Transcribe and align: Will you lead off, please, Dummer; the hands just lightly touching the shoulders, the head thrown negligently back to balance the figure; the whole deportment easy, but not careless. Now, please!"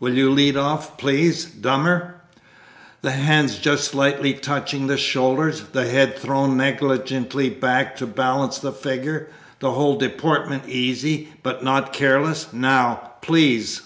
Will 0.00 0.14
you 0.14 0.32
lead 0.32 0.56
off, 0.56 0.98
please, 0.98 1.44
Dummer; 1.44 2.16
the 3.02 3.12
hands 3.12 3.56
just 3.56 3.94
lightly 3.94 4.34
touching 4.34 4.88
the 4.88 4.96
shoulders, 4.96 5.60
the 5.60 5.86
head 5.88 6.18
thrown 6.18 6.56
negligently 6.56 7.50
back 7.50 7.94
to 7.98 8.06
balance 8.08 8.58
the 8.58 8.72
figure; 8.72 9.28
the 9.60 9.70
whole 9.70 9.94
deportment 9.96 10.68
easy, 10.68 11.32
but 11.44 11.62
not 11.62 11.92
careless. 11.92 12.52
Now, 12.52 13.12
please!" 13.22 13.82